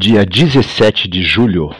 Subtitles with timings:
[0.00, 1.70] dia 17 de julho.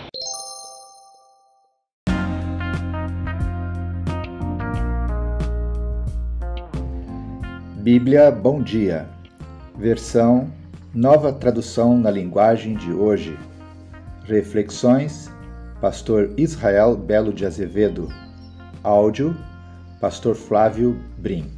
[7.77, 9.09] Bíblia Bom Dia,
[9.79, 10.53] versão
[10.93, 13.39] Nova Tradução na Linguagem de Hoje.
[14.25, 15.31] Reflexões,
[15.81, 18.09] Pastor Israel Belo de Azevedo.
[18.83, 19.37] Áudio,
[20.01, 21.58] Pastor Flávio Brim.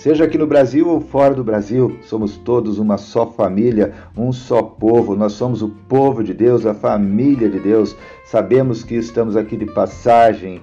[0.00, 4.62] Seja aqui no Brasil ou fora do Brasil, somos todos uma só família, um só
[4.62, 5.14] povo.
[5.14, 7.94] Nós somos o povo de Deus, a família de Deus.
[8.24, 10.62] Sabemos que estamos aqui de passagem.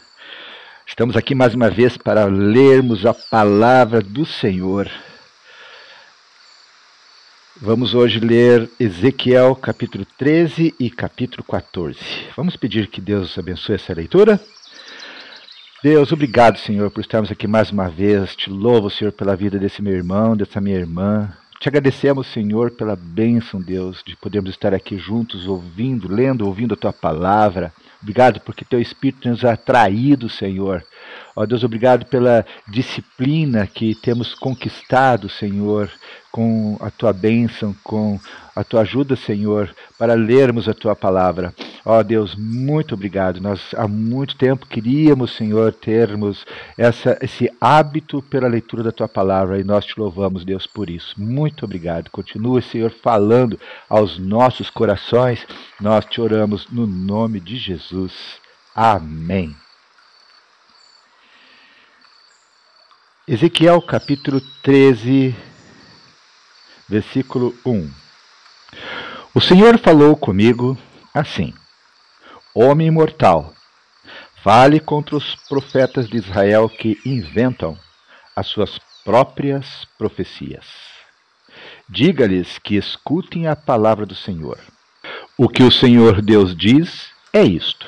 [0.91, 4.91] Estamos aqui mais uma vez para lermos a palavra do Senhor.
[7.61, 11.97] Vamos hoje ler Ezequiel capítulo 13 e capítulo 14.
[12.35, 14.37] Vamos pedir que Deus abençoe essa leitura?
[15.81, 18.35] Deus, obrigado, Senhor, por estarmos aqui mais uma vez.
[18.35, 21.31] Te louvo, Senhor, pela vida desse meu irmão, dessa minha irmã.
[21.61, 26.77] Te agradecemos, Senhor, pela bênção, Deus, de podermos estar aqui juntos, ouvindo, lendo, ouvindo a
[26.77, 27.71] tua palavra.
[28.01, 30.83] Obrigado porque teu Espírito nos atraído, Senhor.
[31.35, 35.89] Ó Deus, obrigado pela disciplina que temos conquistado, Senhor,
[36.31, 38.19] com a tua bênção, com
[38.55, 41.53] a tua ajuda, Senhor, para lermos a tua palavra.
[41.85, 43.41] Ó Deus, muito obrigado.
[43.41, 46.45] Nós há muito tempo queríamos, Senhor, termos
[46.77, 51.15] essa, esse hábito pela leitura da tua palavra e nós te louvamos, Deus, por isso.
[51.19, 52.09] Muito obrigado.
[52.11, 53.59] Continua, Senhor, falando
[53.89, 55.45] aos nossos corações.
[55.79, 58.13] Nós te oramos no nome de Jesus.
[58.75, 59.55] Amém.
[63.27, 65.35] Ezequiel capítulo 13
[66.89, 67.91] versículo 1.
[69.35, 70.75] O Senhor falou comigo
[71.13, 71.53] assim:
[72.51, 73.53] Homem mortal,
[74.43, 77.77] fale contra os profetas de Israel que inventam
[78.35, 80.65] as suas próprias profecias.
[81.87, 84.57] Diga-lhes que escutem a palavra do Senhor.
[85.37, 87.87] O que o Senhor Deus diz é isto: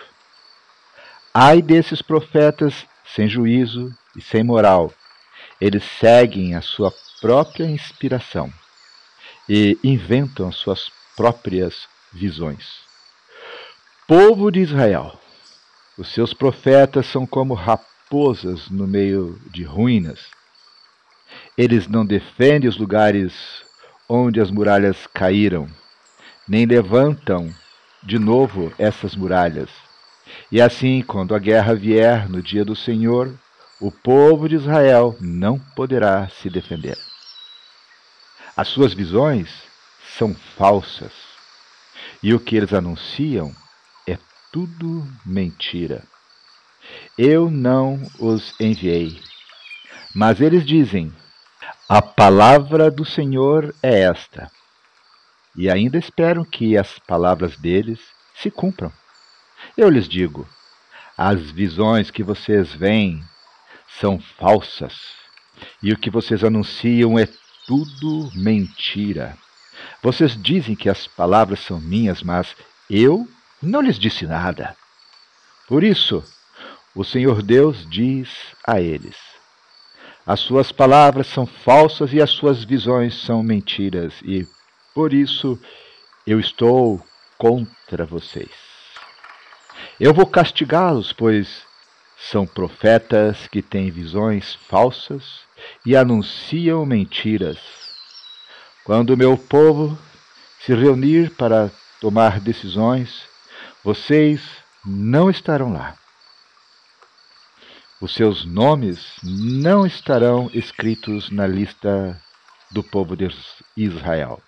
[1.34, 4.94] Ai desses profetas sem juízo e sem moral.
[5.64, 8.52] Eles seguem a sua própria inspiração
[9.48, 12.82] e inventam as suas próprias visões.
[14.06, 15.18] Povo de Israel,
[15.98, 20.20] os seus profetas são como raposas no meio de ruínas.
[21.58, 23.34] Eles não defendem os lugares
[24.10, 25.70] onde as muralhas caíram,
[26.46, 27.50] nem levantam
[28.04, 29.70] de novo essas muralhas.
[30.52, 33.34] E assim, quando a guerra vier no dia do Senhor,
[33.80, 36.98] o povo de Israel não poderá se defender.
[38.56, 39.50] As suas visões
[40.18, 41.12] são falsas.
[42.22, 43.54] E o que eles anunciam
[44.08, 44.18] é
[44.52, 46.04] tudo mentira.
[47.18, 49.20] Eu não os enviei.
[50.14, 51.14] Mas eles dizem:
[51.90, 54.52] A palavra do Senhor é esta.
[55.56, 58.00] E ainda esperam que as palavras deles
[58.36, 58.92] se cumpram.
[59.78, 60.48] Eu lhes digo:
[61.18, 63.24] as visões que vocês veem
[64.00, 64.94] são falsas,
[65.82, 67.28] e o que vocês anunciam é
[67.66, 69.38] tudo mentira.
[70.02, 72.56] Vocês dizem que as palavras são minhas, mas
[72.90, 73.28] eu
[73.62, 74.76] não lhes disse nada.
[75.68, 76.24] Por isso,
[76.96, 78.30] o Senhor Deus diz
[78.66, 79.16] a eles:
[80.26, 84.48] As suas palavras são falsas e as suas visões são mentiras, e
[84.94, 85.60] por isso
[86.28, 87.04] eu estou
[87.38, 88.52] contra vocês.
[90.00, 91.66] Eu vou castigá-los, pois
[92.18, 95.42] são profetas que têm visões falsas
[95.86, 97.58] e anunciam mentiras.
[98.84, 99.98] Quando meu povo
[100.60, 103.24] se reunir para tomar decisões,
[103.84, 104.42] vocês
[104.86, 105.96] não estarão lá.
[108.02, 112.22] os seus nomes não estarão escritos na lista
[112.70, 113.30] do povo de
[113.78, 114.42] Israel.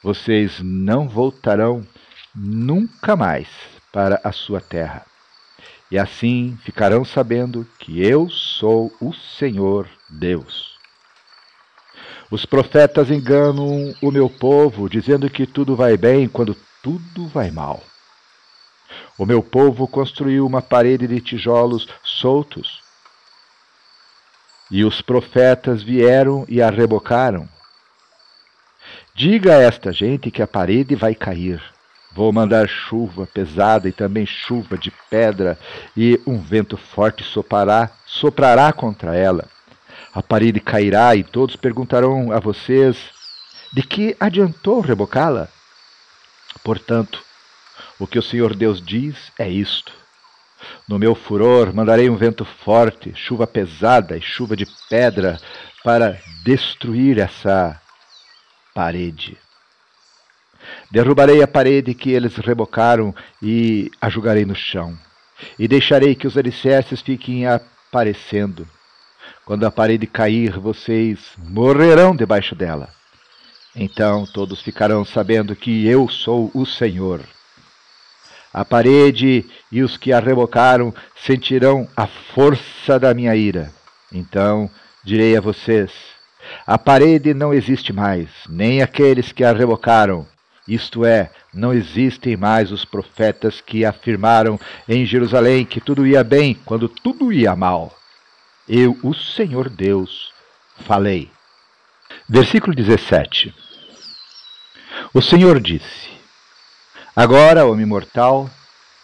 [0.00, 1.84] Vocês não voltarão
[2.32, 3.48] nunca mais
[3.92, 5.04] para a sua terra.
[5.90, 10.72] E assim ficarão sabendo que eu sou o Senhor Deus.
[12.30, 17.82] Os profetas enganam o meu povo, dizendo que tudo vai bem quando tudo vai mal.
[19.18, 22.80] O meu povo construiu uma parede de tijolos soltos.
[24.70, 27.46] E os profetas vieram e a rebocaram.
[29.14, 31.62] Diga a esta gente que a parede vai cair.
[32.14, 35.58] Vou mandar chuva pesada e também chuva de pedra,
[35.96, 39.48] e um vento forte soprará, soprará contra ela.
[40.14, 42.98] A parede cairá e todos perguntarão a vocês:
[43.72, 45.48] de que adiantou rebocá-la?
[46.62, 47.24] Portanto,
[47.98, 49.92] o que o Senhor Deus diz é isto:
[50.86, 55.40] No meu furor mandarei um vento forte, chuva pesada e chuva de pedra
[55.82, 57.80] para destruir essa
[58.74, 59.38] parede.
[60.92, 64.94] Derrubarei a parede que eles rebocaram e a jogarei no chão.
[65.58, 68.68] E deixarei que os alicerces fiquem aparecendo.
[69.46, 72.90] Quando a parede cair, vocês morrerão debaixo dela.
[73.74, 77.22] Então todos ficarão sabendo que eu sou o Senhor.
[78.52, 83.72] A parede e os que a rebocaram sentirão a força da minha ira.
[84.12, 84.68] Então
[85.02, 85.90] direi a vocês:
[86.66, 90.26] a parede não existe mais, nem aqueles que a revocaram.
[90.66, 96.54] Isto é, não existem mais os profetas que afirmaram em Jerusalém que tudo ia bem
[96.64, 97.96] quando tudo ia mal.
[98.68, 100.32] Eu, o Senhor Deus,
[100.84, 101.30] falei.
[102.28, 103.52] Versículo 17.
[105.12, 106.10] O Senhor disse:
[107.14, 108.48] Agora, homem mortal,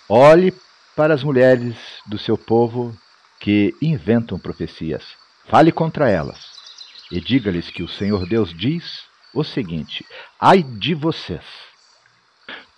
[0.09, 0.55] olhe
[0.95, 1.77] para as mulheres
[2.07, 2.97] do seu povo
[3.41, 5.05] que inventam profecias.
[5.49, 6.39] Fale contra elas
[7.11, 10.05] e diga-lhes que o Senhor Deus diz o seguinte:
[10.41, 11.45] Ai de vocês,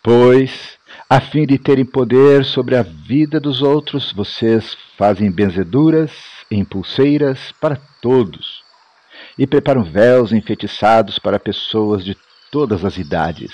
[0.02, 6.12] pois, a fim de terem poder sobre a vida dos outros, vocês fazem benzeduras
[6.50, 8.62] em pulseiras para todos
[9.38, 12.16] e preparam véus enfeitiçados para pessoas de
[12.50, 13.52] todas as idades.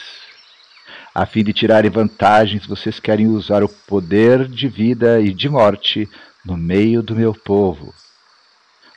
[1.14, 6.08] A fim de tirarem vantagens, vocês querem usar o poder de vida e de morte
[6.44, 7.94] no meio do meu povo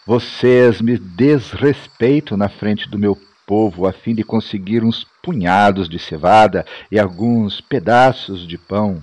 [0.09, 3.15] vocês me desrespeitam na frente do meu
[3.49, 9.01] povo a fim de conseguir uns punhados de cevada e alguns pedaços de pão.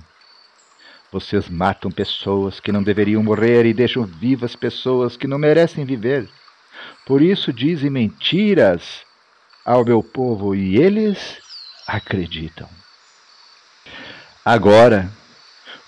[1.10, 6.28] Vocês matam pessoas que não deveriam morrer e deixam vivas pessoas que não merecem viver.
[7.04, 9.02] Por isso dizem mentiras
[9.64, 11.38] ao meu povo e eles
[11.84, 12.68] acreditam.
[14.44, 15.10] Agora,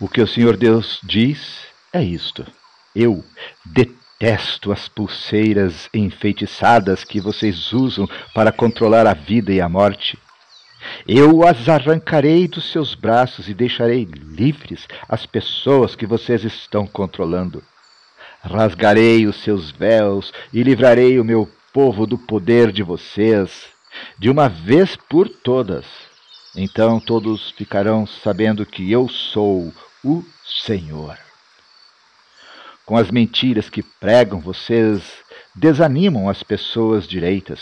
[0.00, 1.60] o que o Senhor Deus diz
[1.93, 2.44] é isto:
[2.93, 3.25] eu
[3.64, 10.19] detesto Detesto as pulseiras enfeitiçadas que vocês usam para controlar a vida e a morte.
[11.06, 17.63] Eu as arrancarei dos seus braços e deixarei livres as pessoas que vocês estão controlando.
[18.43, 23.67] Rasgarei os seus véus e livrarei o meu povo do poder de vocês,
[24.19, 25.87] de uma vez por todas.
[26.56, 29.72] Então todos ficarão sabendo que eu sou
[30.03, 31.28] o Senhor.
[32.88, 35.02] Com as mentiras que pregam, vocês
[35.54, 37.60] desanimam as pessoas direitas.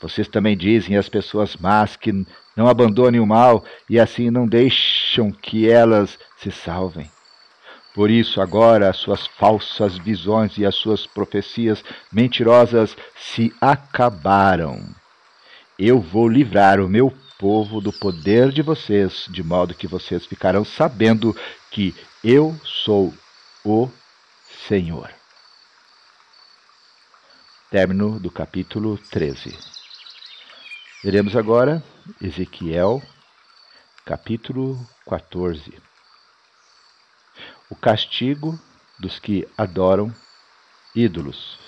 [0.00, 2.24] Vocês também dizem às pessoas más que
[2.56, 7.10] não abandonem o mal e assim não deixam que elas se salvem.
[7.92, 14.78] Por isso, agora, as suas falsas visões e as suas profecias mentirosas se acabaram.
[15.76, 20.64] Eu vou livrar o meu povo do poder de vocês, de modo que vocês ficarão
[20.64, 21.36] sabendo
[21.72, 21.92] que
[22.22, 23.12] eu sou
[23.64, 23.90] o
[24.68, 25.10] Senhor.
[27.70, 29.58] Término do capítulo 13.
[31.02, 31.82] Veremos agora
[32.20, 33.02] Ezequiel,
[34.04, 35.72] capítulo 14.
[37.70, 38.60] O castigo
[38.98, 40.14] dos que adoram
[40.94, 41.58] ídolos.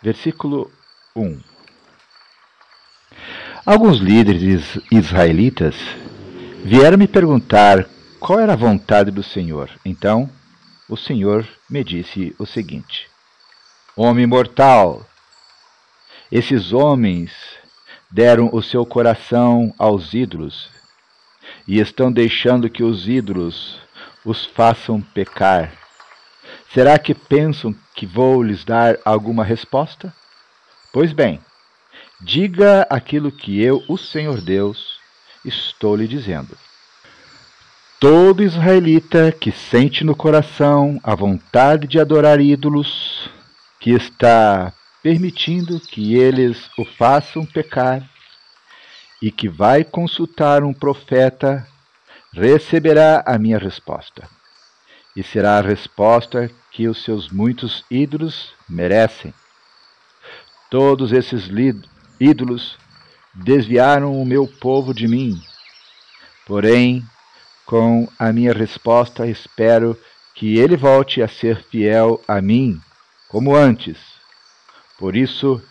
[0.00, 0.70] Versículo
[1.16, 1.42] 1.
[3.66, 5.74] Alguns líderes israelitas
[6.64, 9.70] vieram me perguntar qual era a vontade do Senhor?
[9.84, 10.28] Então
[10.88, 13.08] o Senhor me disse o seguinte:
[13.96, 15.06] Homem mortal,
[16.30, 17.32] esses homens
[18.10, 20.70] deram o seu coração aos ídolos
[21.66, 23.80] e estão deixando que os ídolos
[24.24, 25.72] os façam pecar.
[26.72, 30.12] Será que pensam que vou lhes dar alguma resposta?
[30.92, 31.40] Pois bem,
[32.20, 34.98] diga aquilo que eu, o Senhor Deus,
[35.44, 36.56] estou lhe dizendo.
[38.00, 43.28] Todo israelita que sente no coração a vontade de adorar ídolos,
[43.80, 48.08] que está permitindo que eles o façam pecar
[49.20, 51.66] e que vai consultar um profeta,
[52.32, 54.28] receberá a minha resposta.
[55.16, 59.34] E será a resposta que os seus muitos ídolos merecem.
[60.70, 61.50] Todos esses
[62.20, 62.78] ídolos
[63.34, 65.36] desviaram o meu povo de mim.
[66.46, 67.04] Porém,
[67.68, 69.94] com a minha resposta, espero
[70.34, 72.80] que ele volte a ser fiel a mim,
[73.28, 73.98] como antes.
[74.98, 75.62] Por isso,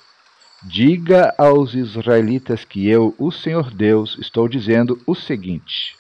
[0.62, 5.98] diga aos israelitas que eu, o Senhor Deus, estou dizendo o seguinte: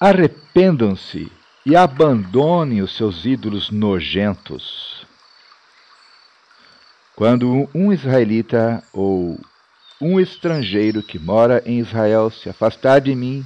[0.00, 1.30] Arrependam-se
[1.64, 5.06] e abandonem os seus ídolos nojentos.
[7.14, 9.38] Quando um israelita ou
[10.00, 13.44] um estrangeiro que mora em Israel se afastar de mim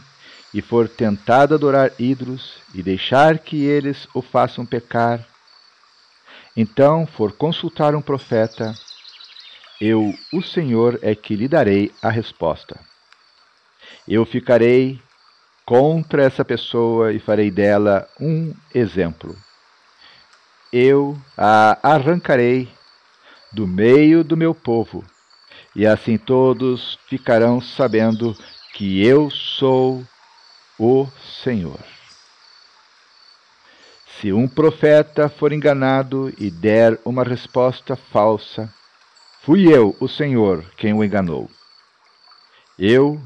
[0.52, 5.26] e for tentado adorar ídolos e deixar que eles o façam pecar,
[6.56, 8.72] então for consultar um profeta,
[9.80, 12.78] eu, o Senhor, é que lhe darei a resposta.
[14.06, 15.00] Eu ficarei
[15.66, 19.36] contra essa pessoa e farei dela um exemplo.
[20.72, 22.68] Eu a arrancarei
[23.50, 25.04] do meio do meu povo,
[25.74, 28.36] e assim todos ficarão sabendo
[28.74, 30.04] que eu sou
[30.78, 31.06] o
[31.42, 31.78] Senhor.
[34.20, 38.72] Se um profeta for enganado e der uma resposta falsa,
[39.42, 41.50] fui eu, o Senhor, quem o enganou.
[42.78, 43.20] Eu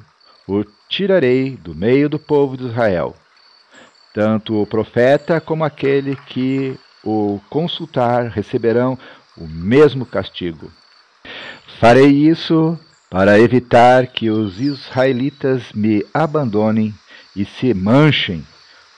[0.46, 3.14] o tirarei do meio do povo de Israel.
[4.14, 8.98] Tanto o profeta como aquele que o consultar receberão
[9.36, 10.72] o mesmo castigo.
[11.80, 12.78] Farei isso
[13.10, 16.94] para evitar que os israelitas me abandonem
[17.34, 18.46] e se manchem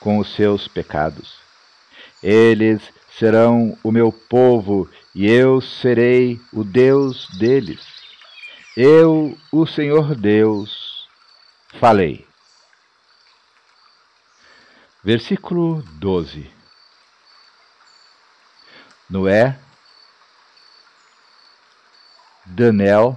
[0.00, 1.38] com os seus pecados.
[2.22, 2.82] Eles
[3.18, 7.80] serão o meu povo e eu serei o Deus deles.
[8.76, 11.06] Eu, o Senhor Deus,
[11.78, 12.26] falei.
[15.02, 16.50] Versículo 12.
[19.08, 19.58] Noé,
[22.52, 23.16] Daniel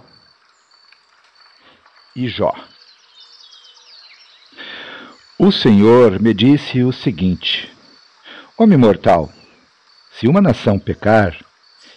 [2.15, 2.53] e Jó.
[5.39, 7.71] O Senhor me disse o seguinte:
[8.55, 9.31] Homem mortal,
[10.11, 11.35] se uma nação pecar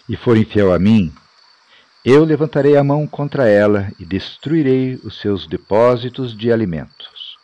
[0.08, 1.12] e for infiel a mim,
[2.02, 7.36] eu levantarei a mão contra ela e destruirei os seus depósitos de alimentos.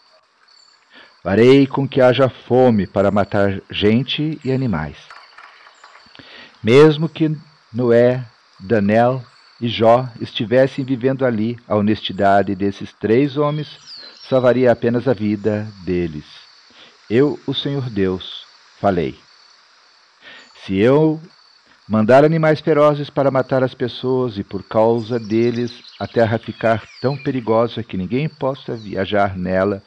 [1.22, 4.96] Farei com que haja fome para matar gente e animais.
[6.62, 7.36] Mesmo que
[7.72, 8.24] Noé,
[8.58, 9.22] Daniel
[9.62, 13.78] e Jó estivessem vivendo ali, a honestidade desses três homens
[14.28, 16.24] salvaria apenas a vida deles.
[17.08, 18.44] Eu, o Senhor Deus,
[18.80, 19.16] falei.
[20.64, 21.20] Se eu
[21.88, 27.16] mandar animais ferozes para matar as pessoas e por causa deles a terra ficar tão
[27.16, 29.80] perigosa que ninguém possa viajar nela,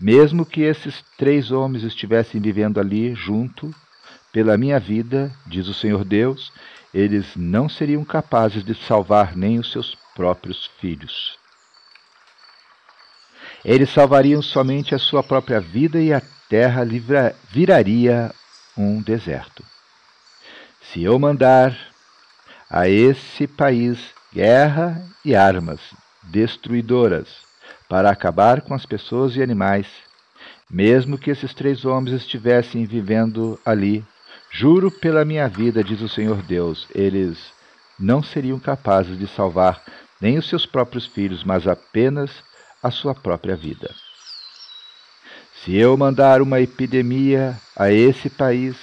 [0.00, 3.74] mesmo que esses três homens estivessem vivendo ali junto,
[4.32, 6.52] pela minha vida, diz o Senhor Deus,
[6.96, 11.38] eles não seriam capazes de salvar nem os seus próprios filhos.
[13.62, 18.34] Eles salvariam somente a sua própria vida e a terra livra, viraria
[18.74, 19.62] um deserto.
[20.80, 21.76] Se eu mandar
[22.70, 23.98] a esse país
[24.32, 25.80] guerra e armas
[26.22, 27.28] destruidoras
[27.90, 29.86] para acabar com as pessoas e animais,
[30.70, 34.02] mesmo que esses três homens estivessem vivendo ali,
[34.50, 37.38] juro pela minha vida, diz o Senhor Deus, eles
[37.98, 39.82] não seriam capazes de salvar
[40.20, 42.30] nem os seus próprios filhos, mas apenas
[42.82, 43.94] a sua própria vida.
[45.64, 48.76] Se eu mandar uma epidemia a esse país,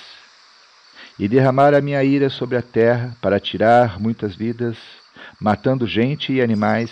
[1.18, 4.78] e derramar a minha ira sobre a terra para tirar muitas vidas,
[5.40, 6.92] matando gente e animais,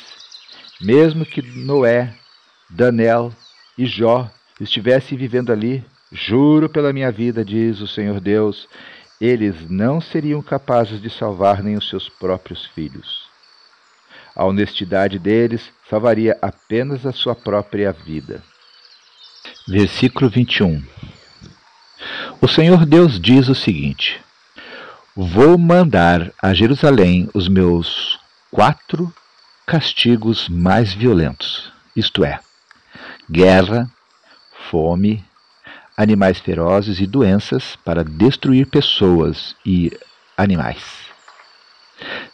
[0.80, 2.14] mesmo que Noé,
[2.70, 3.34] Daniel
[3.78, 8.68] e Jó estivessem vivendo ali, juro pela minha vida, diz o Senhor Deus,
[9.20, 13.30] eles não seriam capazes de salvar nem os seus próprios filhos.
[14.36, 18.44] A honestidade deles salvaria apenas a sua própria vida.
[19.68, 20.82] Versículo 21
[22.42, 24.20] o Senhor Deus diz o seguinte:
[25.16, 29.14] Vou mandar a Jerusalém os meus quatro
[29.66, 32.40] castigos mais violentos, isto é,
[33.30, 33.88] guerra,
[34.72, 35.24] fome,
[36.02, 39.92] animais ferozes e doenças para destruir pessoas e
[40.38, 40.84] animais.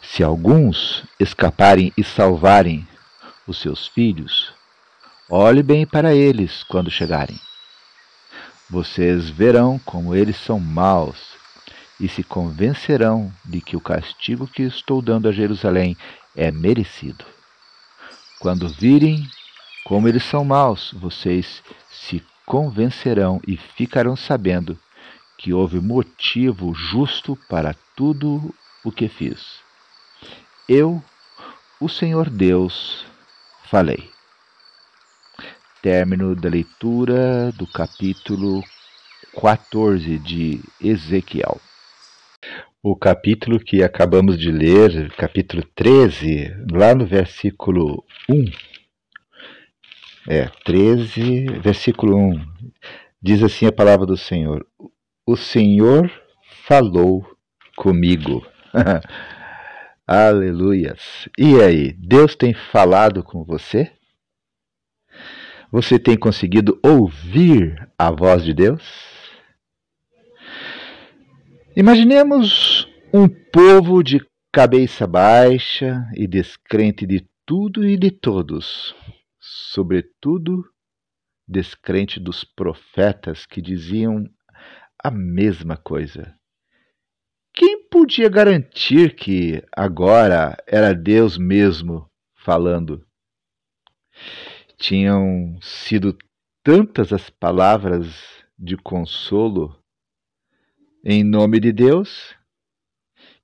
[0.02, 2.86] Se alguns escaparem e salvarem
[3.46, 4.52] os seus filhos,
[5.30, 7.38] Olhe bem para eles quando chegarem.
[8.70, 11.34] Vocês verão como eles são maus
[12.00, 15.94] e se convencerão de que o castigo que estou dando a Jerusalém
[16.34, 17.26] é merecido.
[18.38, 19.28] Quando virem
[19.84, 24.78] como eles são maus, vocês se convencerão e ficarão sabendo
[25.36, 29.60] que houve motivo justo para tudo o que fiz.
[30.66, 31.02] Eu,
[31.78, 33.04] o Senhor Deus,
[33.64, 34.10] falei.
[35.82, 38.64] Término da leitura do capítulo
[39.38, 41.60] 14 de Ezequiel.
[42.82, 48.77] O capítulo que acabamos de ler, capítulo 13, lá no versículo 1.
[50.30, 52.46] É, 13, versículo 1.
[53.22, 54.62] Diz assim a palavra do Senhor:
[55.26, 56.12] O Senhor
[56.66, 57.24] falou
[57.74, 58.46] comigo.
[60.06, 61.30] Aleluias.
[61.38, 63.90] E aí, Deus tem falado com você?
[65.72, 68.82] Você tem conseguido ouvir a voz de Deus?
[71.74, 74.20] Imaginemos um povo de
[74.52, 78.94] cabeça baixa e descrente de tudo e de todos,
[79.72, 80.64] sobretudo
[81.46, 84.24] descrente dos profetas que diziam
[85.02, 86.38] a mesma coisa.
[87.54, 93.06] Quem podia garantir que agora era Deus mesmo falando?
[94.76, 96.16] Tinham sido
[96.62, 98.06] tantas as palavras
[98.58, 99.82] de consolo
[101.04, 102.34] em nome de Deus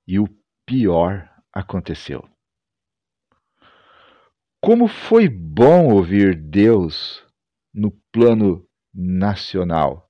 [0.07, 0.27] e o
[0.65, 2.34] pior aconteceu.
[4.65, 7.23] Como foi bom ouvir Deus
[7.71, 10.09] no plano nacional.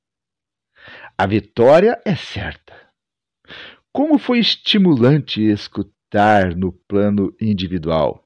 [1.18, 2.74] A vitória é certa.
[3.92, 8.26] Como foi estimulante escutar no plano individual.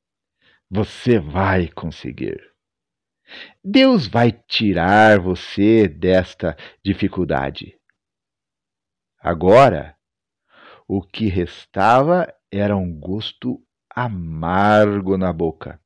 [0.70, 2.40] Você vai conseguir.
[3.64, 7.76] Deus vai tirar você desta dificuldade.
[9.20, 9.98] Agora,
[10.88, 15.82] o que restava era um gosto amargo na boca.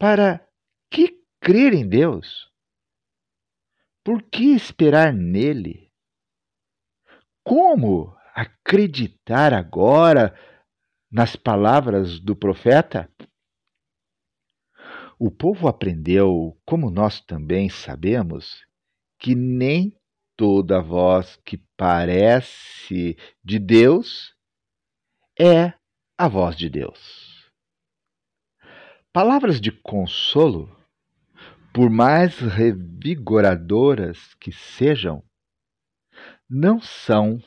[0.00, 0.48] Para
[0.90, 2.50] que crer em Deus?
[4.02, 5.92] Por que esperar nele?
[7.44, 10.34] Como acreditar agora
[11.12, 13.12] nas palavras do profeta?
[15.18, 18.64] O povo aprendeu, como nós também sabemos,
[19.18, 19.94] que nem
[20.34, 24.34] toda voz que parece de Deus
[25.38, 25.74] é
[26.16, 27.19] a voz de Deus.
[29.12, 30.74] Palavras de consolo,
[31.72, 35.22] por mais revigoradoras que sejam,
[36.48, 37.42] não são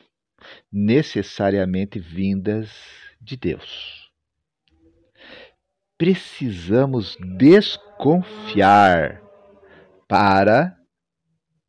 [0.72, 2.70] necessariamente vindas
[3.22, 4.04] de Deus
[6.04, 9.22] precisamos desconfiar
[10.06, 10.78] para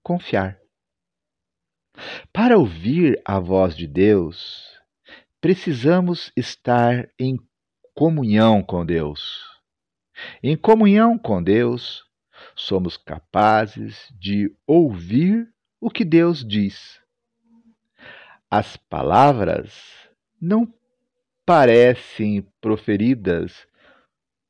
[0.03, 0.59] confiar.
[2.33, 4.77] Para ouvir a voz de Deus,
[5.41, 7.37] precisamos estar em
[7.95, 9.54] comunhão com Deus.
[10.43, 12.05] Em comunhão com Deus,
[12.55, 15.49] somos capazes de ouvir
[15.81, 17.01] o que Deus diz.
[18.51, 19.75] As palavras
[20.41, 20.73] não
[21.45, 23.67] parecem proferidas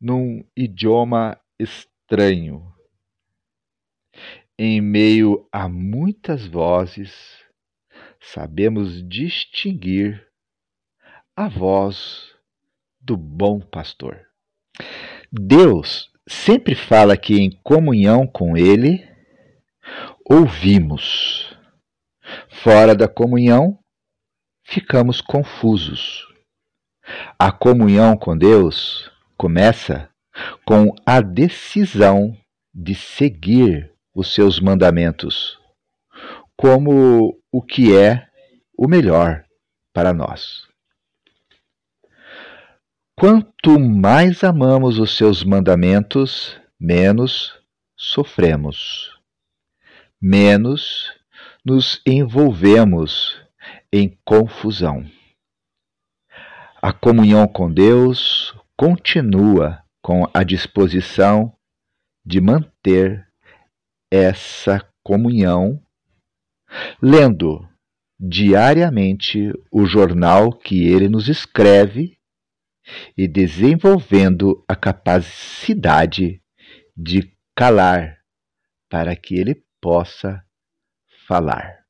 [0.01, 2.73] num idioma estranho.
[4.59, 7.43] Em meio a muitas vozes,
[8.21, 10.25] sabemos distinguir
[11.35, 12.33] a voz
[13.01, 14.25] do bom pastor.
[15.31, 19.07] Deus sempre fala que em comunhão com Ele
[20.25, 21.57] ouvimos.
[22.49, 23.79] Fora da comunhão,
[24.65, 26.27] ficamos confusos.
[27.39, 30.09] A comunhão com Deus começa
[30.65, 32.37] com a decisão
[32.73, 35.59] de seguir os seus mandamentos,
[36.57, 38.27] como o que é
[38.77, 39.45] o melhor
[39.93, 40.67] para nós.
[43.65, 47.59] Quanto mais amamos os seus mandamentos, menos
[47.97, 49.19] sofremos,
[50.21, 51.11] menos
[51.65, 53.41] nos envolvemos
[53.91, 55.07] em confusão.
[56.83, 61.51] A comunhão com Deus continua com a disposição
[62.23, 63.27] de manter
[64.13, 65.81] essa comunhão,
[67.01, 67.67] lendo
[68.21, 72.14] diariamente o jornal que ele nos escreve
[73.17, 76.43] e desenvolvendo a capacidade
[76.97, 78.19] de calar
[78.89, 80.45] para que ele possa
[81.27, 81.85] falar.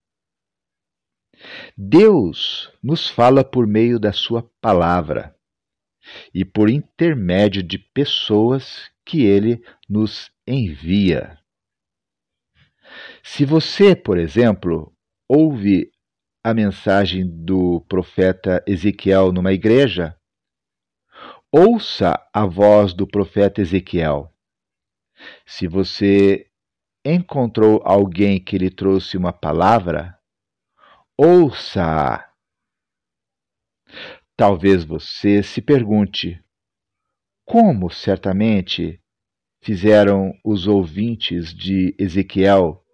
[1.77, 5.35] Deus nos fala por meio da Sua palavra
[6.33, 11.39] e por intermédio de pessoas que ele nos envia.
[13.23, 14.95] Se você, por exemplo,
[15.29, 15.91] ouve
[16.43, 20.17] a mensagem do profeta Ezequiel numa igreja,
[21.57, 24.29] ouça a voz do profeta Ezequiel.
[25.47, 26.51] Se você
[27.05, 30.19] encontrou alguém que lhe trouxe uma palavra,
[31.17, 32.29] ouça-a.
[34.37, 36.43] Talvez você se pergunte:
[37.45, 39.01] como certamente
[39.63, 42.85] fizeram os ouvintes de Ezequiel?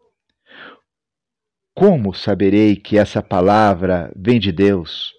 [1.75, 5.19] Como saberei que essa palavra vem de Deus?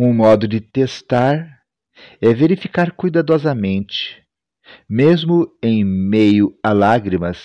[0.00, 1.60] Um modo de testar
[2.20, 4.24] é verificar cuidadosamente,
[4.88, 7.44] mesmo em meio a lágrimas,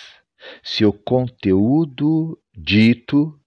[0.62, 3.42] se o conteúdo dito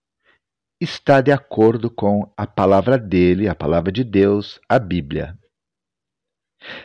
[0.80, 5.38] está de acordo com a palavra dele, a palavra de Deus, a Bíblia.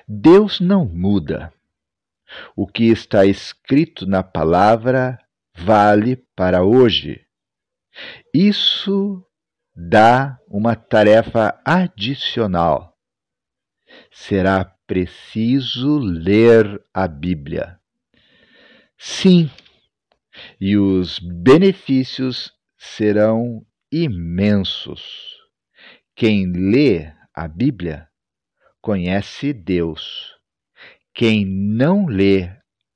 [0.08, 1.52] Deus não muda.
[2.56, 5.18] O que está escrito na palavra
[5.58, 7.26] vale para hoje.
[8.32, 9.26] Isso
[9.76, 12.98] dá uma tarefa adicional.
[14.12, 17.80] Será preciso ler a Bíblia.
[18.98, 19.50] Sim,
[20.60, 25.02] e os benefícios serão imensos.
[26.16, 28.08] Quem lê a Bíblia
[28.82, 30.36] conhece Deus.
[31.14, 32.50] Quem não lê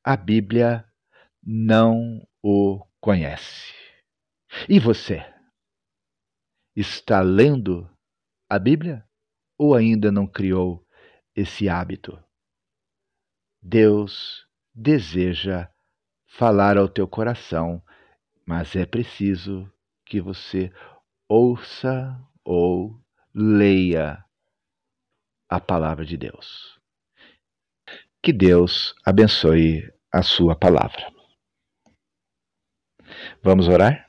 [0.04, 0.86] a Bíblia
[1.44, 3.74] não o conhece.
[4.70, 5.35] E você?
[6.76, 7.90] Está lendo
[8.50, 9.08] a Bíblia
[9.58, 10.86] ou ainda não criou
[11.34, 12.22] esse hábito?
[13.62, 15.72] Deus deseja
[16.28, 17.82] falar ao teu coração,
[18.46, 19.72] mas é preciso
[20.06, 20.70] que você
[21.30, 23.02] ouça ou
[23.34, 24.24] leia
[25.50, 26.78] a palavra de Deus.
[28.22, 31.10] Que Deus abençoe a sua palavra.
[33.42, 34.05] Vamos orar?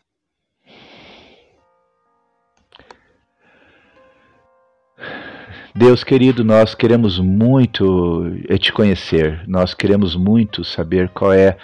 [5.76, 8.24] Deus querido, nós queremos muito
[8.58, 11.58] te conhecer, nós queremos muito saber qual é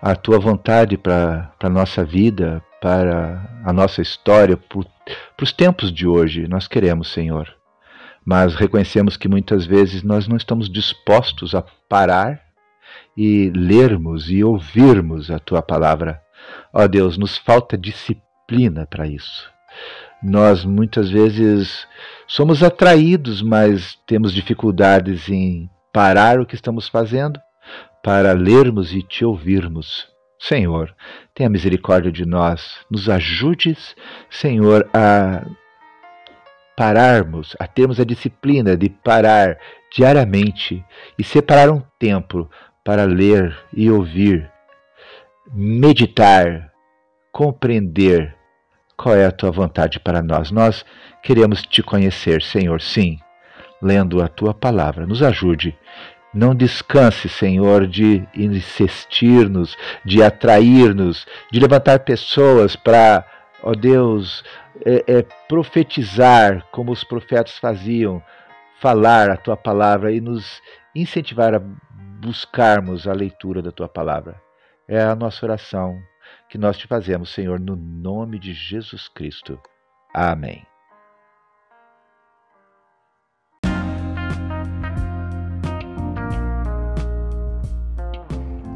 [0.00, 6.06] a tua vontade para a nossa vida, para a nossa história, para os tempos de
[6.06, 6.46] hoje.
[6.46, 7.52] Nós queremos, Senhor.
[8.24, 12.40] Mas reconhecemos que muitas vezes nós não estamos dispostos a parar
[13.16, 16.22] e lermos e ouvirmos a tua palavra.
[16.72, 19.50] Ó Deus, nos falta disciplina para isso.
[20.22, 21.86] Nós muitas vezes
[22.26, 27.40] somos atraídos, mas temos dificuldades em parar o que estamos fazendo
[28.02, 30.08] para lermos e te ouvirmos.
[30.40, 30.94] Senhor,
[31.34, 33.96] tenha misericórdia de nós, nos ajudes,
[34.30, 35.44] Senhor, a
[36.76, 39.58] pararmos, a termos a disciplina de parar
[39.92, 40.84] diariamente
[41.18, 42.48] e separar um tempo
[42.84, 44.48] para ler e ouvir,
[45.52, 46.72] meditar,
[47.32, 48.37] compreender
[48.98, 50.50] qual é a tua vontade para nós.
[50.50, 50.84] Nós
[51.22, 53.18] queremos te conhecer, Senhor, sim,
[53.80, 55.06] lendo a tua palavra.
[55.06, 55.74] Nos ajude
[56.32, 63.24] não descanse, Senhor, de insistir-nos, de atrair-nos, de levantar pessoas para,
[63.62, 64.44] ó Deus,
[64.84, 68.22] é, é, profetizar como os profetas faziam,
[68.80, 70.60] falar a tua palavra e nos
[70.94, 71.62] incentivar a
[72.20, 74.40] buscarmos a leitura da tua palavra.
[74.86, 75.98] É a nossa oração
[76.48, 79.58] que nós te fazemos, Senhor, no nome de Jesus Cristo.
[80.14, 80.66] Amém.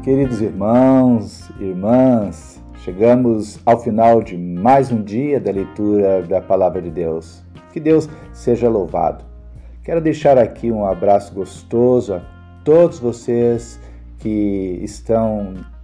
[0.03, 6.91] Queridos irmãos, irmãs, chegamos ao final de mais um dia da leitura da Palavra de
[6.91, 7.41] Deus.
[7.71, 9.23] Que Deus seja louvado.
[9.81, 12.21] Quero deixar aqui um abraço gostoso a
[12.65, 13.79] todos vocês
[14.19, 15.55] que estão